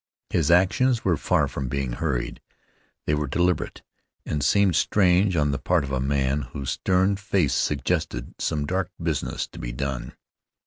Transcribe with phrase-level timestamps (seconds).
[0.31, 2.41] His actions were far from being hurried.
[3.05, 3.83] They were deliberate,
[4.25, 8.89] and seemed strange on the part of a man whose stern face suggested some dark
[8.99, 10.13] business to be done.